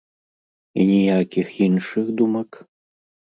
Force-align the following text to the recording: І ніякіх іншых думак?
І 0.79 0.85
ніякіх 0.91 1.47
іншых 1.67 2.05
думак? 2.23 2.59